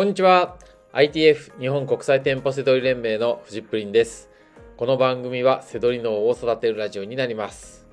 [0.00, 0.56] こんにちは。
[0.94, 4.30] ITF 日本国際店舗セドリ連盟のフジップリンです。
[4.78, 7.86] この番組はセドリ脳を育てるラジオになります。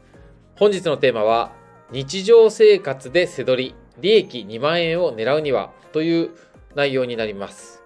[0.56, 1.52] 本日のテーマは
[1.92, 6.30] 日常生活でセドリ利益2万円を狙うにはという
[6.76, 7.84] 内容になります。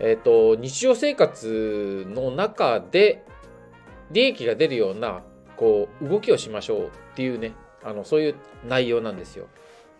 [0.00, 3.24] えっ、ー、と日常生活の中で
[4.10, 5.22] 利益が出るような
[5.56, 7.52] こう動きをしましょうっていうね
[7.84, 8.34] あのそういう
[8.66, 9.46] 内容なんですよ。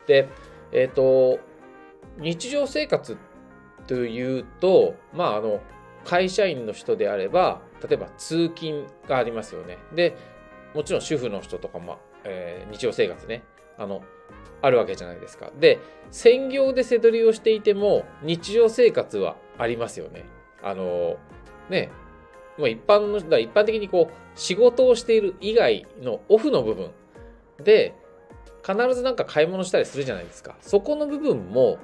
[0.09, 0.29] で
[0.73, 1.39] えっ、ー、と
[2.19, 3.17] 日常生活
[3.87, 5.61] というとまああの
[6.05, 9.79] 会社員の人であれば例えば通勤がありますよね。
[9.95, 10.17] で
[10.75, 13.43] もちろん主婦の人とかも、えー、日常生活ね
[13.79, 14.03] あの
[14.61, 15.51] あるわけじゃないですか。
[15.59, 15.79] で
[16.11, 20.25] 専業で背取りをしていても日常生活はありますよね。
[20.63, 21.17] あの
[21.69, 21.91] ね
[22.59, 26.91] もう一般の人一般的にこう仕事をしている以外のオフの部分
[27.63, 27.95] で
[28.67, 30.57] 必ずなんか買い物したりするじゃないですか。
[30.61, 31.79] そこの部分も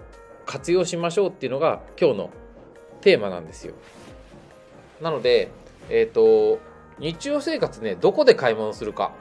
[0.47, 2.31] 活用しましょうっていうのが今日の
[3.01, 3.75] テーマなんですよ。
[5.01, 5.51] なので
[5.89, 6.61] えっ、ー、と
[6.99, 9.13] 日常生活ねどこで買い物するか。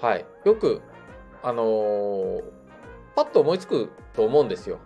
[0.00, 0.24] はい。
[0.44, 0.82] よく
[1.42, 2.42] あのー、
[3.16, 4.78] パッと思いつくと思うんですよ。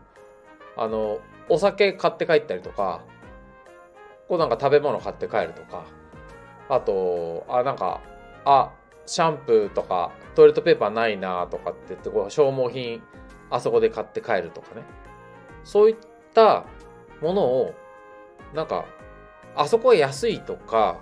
[0.77, 3.03] あのお酒買って帰ったりとか
[4.29, 5.85] こうなんか食べ物買って帰るとか。
[6.69, 8.01] あとあなんか
[8.45, 8.73] あ
[9.07, 13.03] シャンプーとかトイレットペーパーないなとかって言ってこう消耗品
[13.51, 14.83] あそこで買って帰るとかね。
[15.65, 15.97] そういっ
[16.33, 16.65] た
[17.21, 17.75] ものを
[18.55, 18.85] なんか
[19.57, 21.01] あそこは安いとか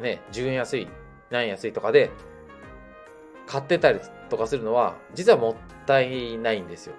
[0.00, 0.88] ね10円安い
[1.30, 2.10] 何円安いとかで
[3.46, 5.54] 買ってたりとかするのは実はもっ
[5.86, 6.94] たいないんですよ。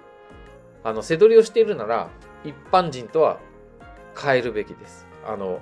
[0.82, 2.10] あの背取りをしているなら
[2.44, 3.38] 一般人とは
[4.20, 5.06] 変えるべきです。
[5.26, 5.60] あの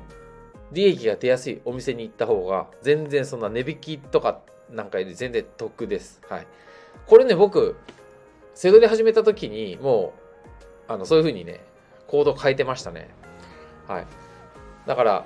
[0.73, 6.21] 利益が出やすいお店に行った方が全然そんな値引きとかなんかより全然得です。
[6.29, 6.47] はい。
[7.07, 7.77] これね、僕、
[8.55, 10.22] 背取り始めた時にもう、
[10.93, 11.61] あの、そういう風にね、
[12.07, 13.09] コード変えてましたね。
[13.89, 14.07] はい。
[14.87, 15.25] だから、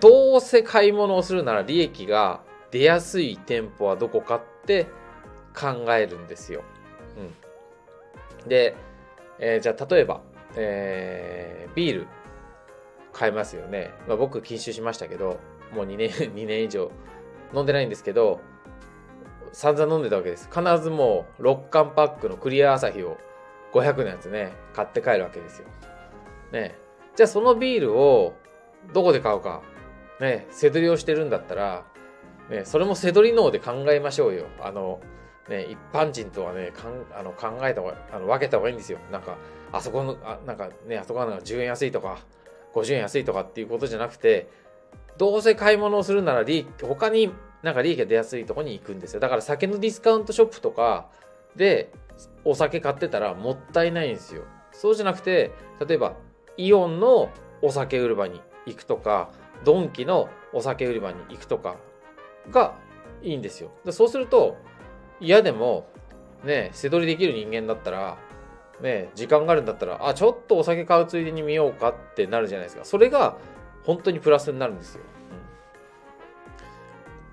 [0.00, 4.86] どうせ買い物をするなら利益が出やすい店舗はどこかって
[5.54, 6.62] 考えるんですよ。
[8.42, 8.48] うん。
[8.48, 8.76] で、
[9.38, 10.20] えー、じゃあ例えば、
[10.56, 12.06] えー、ビール
[13.12, 13.90] 買えますよね。
[14.06, 15.40] まあ、僕禁酒しましたけど、
[15.72, 16.90] もう2年、 2年以上
[17.54, 18.40] 飲んでないんですけど、
[19.52, 20.48] 散々飲んでたわけです。
[20.48, 23.18] 必ずもう6缶パックのクリア朝日を
[23.72, 25.68] 500のやつね、買って帰るわけですよ。
[26.52, 26.76] ね
[27.16, 28.34] じゃあそのビールを
[28.92, 29.62] どこで買うか。
[30.20, 31.84] ね背取りをしてるんだったら、
[32.50, 34.46] ね、それも背取り脳で考えましょうよ。
[34.60, 35.00] あの、
[35.48, 38.98] ね、一般人とはね、かんあの考えた方が、あの分けた方がいいんですよ。
[39.10, 39.36] なんか、
[39.72, 42.18] あそこの、あなんかね、あそこはなんか10円安いとか、
[42.74, 44.48] 50円安いとかっていうことじゃなくて、
[45.16, 47.32] どうせ買い物をするなら利益、他に
[47.62, 49.20] なんか利益が出やすいとこに行くんですよ。
[49.20, 51.08] だから酒のディスカウントショップとか
[51.56, 51.92] で
[52.44, 54.42] お酒買ってたらもったいないんですよ。
[54.72, 55.52] そうじゃなくて、
[55.86, 56.14] 例えば
[56.56, 57.30] イオンの
[57.62, 59.30] お酒売り場に行くとか、
[59.64, 61.76] ドンキのお酒売り場に行くとか
[62.50, 62.74] が
[63.22, 63.70] いいんですよ。
[63.84, 64.56] でそうすると、
[65.20, 65.86] 嫌でも、
[66.44, 68.16] ね、背取りできる人間だったら、
[68.80, 72.84] ね、時間があるんだったら、あ、ちょっとお酒買うついでに見ようかってなるじゃないですか。
[72.84, 73.36] それが
[73.84, 75.02] 本当にプラスになるんですよ。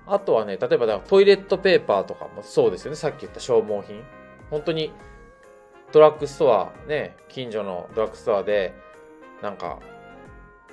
[0.06, 2.96] うん、あとはね、例えばだトイレットペーパーとかもそうですよね。
[2.96, 4.02] さっき言った消耗品。
[4.50, 4.92] 本当に
[5.92, 8.74] ドラッグストア、ね、近所のドラッグストアで、
[9.42, 9.78] なんか、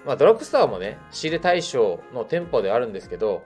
[0.05, 3.43] まあドラッグストアもね、仕入れ対象の店舗であるんですけど、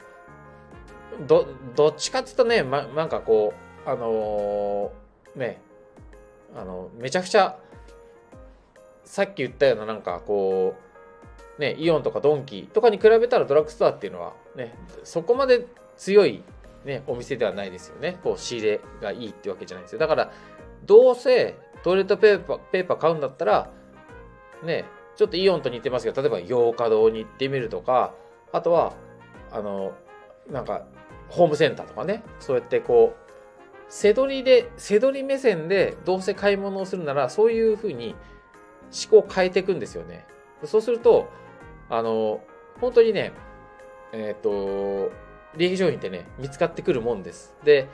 [1.28, 3.54] ど、っちかっていうとね、ま、なんかこ
[3.86, 5.62] う、あのー、ね、
[6.56, 7.58] あの、めちゃくちゃ、
[9.04, 10.76] さっき言ったようななんかこ
[11.58, 15.66] う、ね、イオンとかドンキとかに比べたらドラッグストアっていうのは、ね、そこまで
[15.98, 16.44] 強い、
[16.86, 18.20] ね、お店ではないですよね。
[18.24, 20.00] こう仕入れがいいってわけじゃないですよ。
[20.00, 20.32] だから、
[20.86, 23.72] どうせトイレットペーパーペーパー買うんだったら、
[24.64, 24.86] ね、
[25.16, 28.14] ちょっとイオンと似てますけど、例えば洋華堂に行ってみるとか、
[28.52, 28.94] あとは、
[29.52, 29.94] あの、
[30.50, 30.86] なんか、
[31.30, 33.30] ホームセンターとかね、そうやってこう、
[33.90, 38.16] 背取りで、背取り目線でどうせ買い物をするなら、そういうふうに
[39.12, 40.26] 思考を変えていくんですよね。
[40.64, 41.30] そうすると、
[41.90, 42.42] あの、
[42.80, 43.34] 本当にね、
[44.12, 45.12] えっ、ー、と、
[45.56, 47.56] 利益商品ってね、見つかってくるもんです。
[47.64, 47.88] で、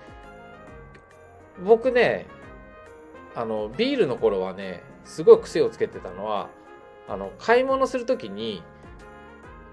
[1.63, 2.25] 僕ね、
[3.33, 6.49] あの、ビールの頃はね、すごい癖をつけてたのは、
[7.07, 8.63] あの、買い物するときに、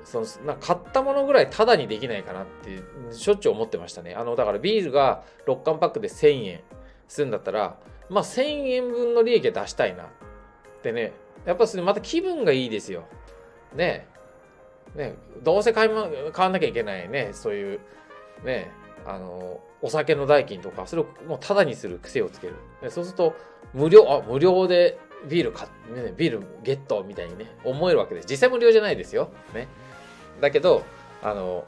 [0.05, 2.83] そのな買ったものぐらいタダにできないかなって
[3.13, 4.15] しょっちゅう思ってましたね。
[4.15, 6.61] あのだからビールが6缶パックで1000円
[7.09, 7.79] するんだったら
[8.11, 10.07] まあ1000円分の利益は出したいなっ
[10.83, 11.13] てね
[11.47, 13.05] やっぱそれまた気分がいいですよ。
[13.75, 14.09] ね
[14.95, 17.81] ね、どうせ買い、ま、買わなきゃいけないね、そういう、
[18.45, 18.71] ね、
[19.07, 22.55] あの、お酒の代金とか、それをもうタダにする癖をつける。
[22.91, 23.35] そうすると、
[23.73, 24.99] 無料、あ、無料で
[25.29, 28.27] ビール買ね、ビールゲットみたいにね、思えるわけです。
[28.29, 29.31] 実際無料じゃないですよ。
[29.55, 29.69] ね。
[30.41, 30.83] だけど、
[31.23, 31.65] あの、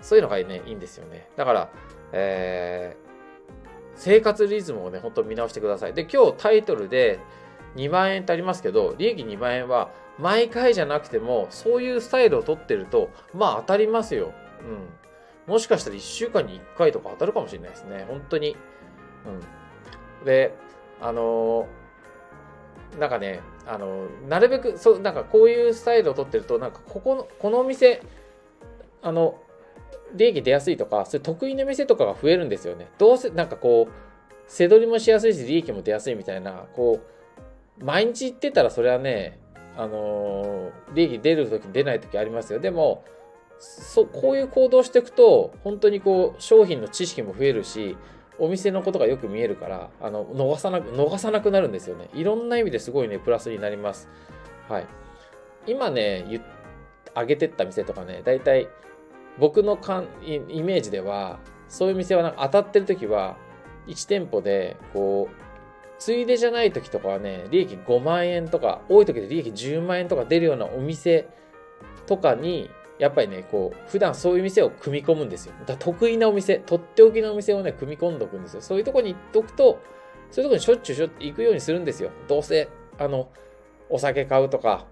[0.00, 1.28] そういうのがね、いいんですよね。
[1.36, 1.70] だから、
[2.12, 3.12] えー、
[3.94, 5.94] 生活リズムをね、本当見直してください。
[5.94, 7.18] で、今日タイトルで
[7.76, 14.32] 2万円ってありますけど、利益2万円は毎回じゃなくても、そういうスタイルを取ってると、まあ当たりますよ。
[15.46, 15.52] うん。
[15.52, 18.04] もしかしたら1週間に1回とか当たるかもしれないですね。
[18.08, 18.56] 本当に。
[20.20, 20.24] うん。
[20.24, 20.54] で、
[21.00, 28.02] あのー、なんかね、あのー、なるべく、そう、なんかこういうスタイルを取ってると、なんかここの、このお店、
[29.02, 29.40] あの、
[30.14, 32.88] 利益出やすいとか、そういう得意な店とかが増えるんですよね。
[32.98, 33.92] どうせ、なんかこう、
[34.46, 37.21] 背取りもしやすいし、利益も出やすいみたいな、こう、
[37.78, 39.38] 毎日行ってたらそれはね、
[39.76, 42.60] あのー、利益出るとき出ないときありますよ。
[42.60, 43.04] でも、
[43.58, 47.96] そこういう行動していくと、本当にこう、商品の知識も増えるし、
[48.38, 52.08] お店のことがよく見えるから、あの、逃さなく、逃さなくなるんですよね。
[52.12, 54.08] いろんな意味ですごいね、プラスになります。
[54.68, 54.86] はい。
[55.66, 56.42] 今ね、言
[57.14, 58.68] 上げてった店とかね、だいたい
[59.38, 63.36] 僕のかんイメージでは、そういう店はなんか当たってる時は、
[63.86, 65.51] 1店舗で、こう、
[66.02, 71.28] ついでじゃない時とかはね、利益5万円とか、多い時で利益10万円とか出るようなお店
[72.08, 75.54] とかに、やっぱりね、こう、普段そういう店を組み込むんですよ。
[75.64, 78.62] だ得意なお店、とっておきのお店をね、組み込んどくんですよ。
[78.62, 79.78] そういうとこに行っとくと、
[80.32, 82.10] そういうとこにしょっちゅうしょ行くようにするんですよ。
[82.26, 82.68] どうせ、
[82.98, 83.28] あの、
[83.88, 84.86] お酒買うとか、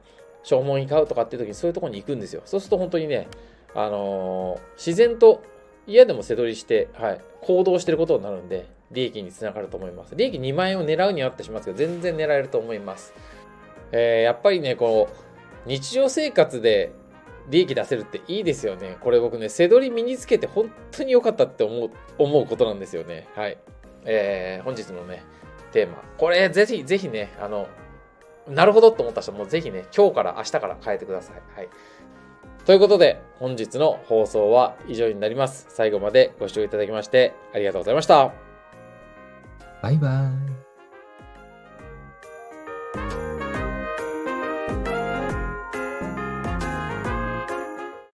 [0.44, 2.42] 消耗品買うとかっていう時にそういうとこに行くんですよ。
[2.44, 3.26] そうすると本当にね、
[3.74, 5.42] あのー、自然と
[5.88, 10.14] 嫌でも背取りして、はい、行動してることになるんで、利益につながると思います。
[10.16, 13.14] 利益2万円を狙うにはあってしますけど、全然狙えると思います。
[13.92, 16.92] えー、やっぱりね、こう、日常生活で
[17.48, 18.96] 利益出せるっていいですよね。
[19.00, 23.28] これ僕ね、背取り身につけて本当に良かったって思う、思うことなんですよね。
[23.34, 23.58] はい。
[24.04, 25.22] えー、本日のね、
[25.72, 26.02] テーマ。
[26.18, 27.68] これ、ぜひ、ぜひね、あの、
[28.48, 31.36] なるほどと思った人もぜひね、今日から明日から変えてください。
[31.56, 31.68] はい。
[32.64, 35.66] ということで、本日の放送は以上になります。
[35.70, 38.49] 最後までご視聴いただきましてありがとうございました。
[39.82, 40.39] バイバイ。